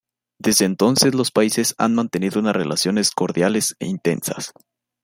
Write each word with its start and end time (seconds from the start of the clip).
Desde 0.39 0.65
entonces 0.65 1.13
los 1.13 1.29
países 1.29 1.75
han 1.77 1.93
mantenido 1.93 2.39
unas 2.39 2.55
relaciones 2.55 3.11
cordiales 3.11 3.75
e 3.77 3.85
intensas. 3.85 4.51